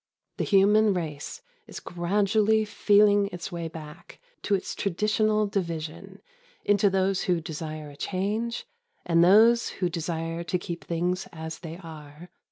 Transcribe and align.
The 0.37 0.45
human 0.45 0.95
race 0.95 1.43
is 1.67 1.79
gradually 1.79 2.65
feeling 2.65 3.29
its 3.31 3.51
way 3.51 3.67
back 3.67 4.19
to 4.41 4.55
its 4.55 4.73
traditional 4.73 5.45
division 5.45 6.23
into 6.65 6.89
those 6.89 7.25
who 7.25 7.39
desire 7.39 7.91
a 7.91 7.95
change 7.95 8.65
and 9.05 9.23
those 9.23 9.69
who 9.69 9.89
desire 9.89 10.43
to 10.43 10.57
keep 10.57 10.83
things 10.83 11.27
as 11.31 11.59
they 11.59 11.77
are. 11.77 12.31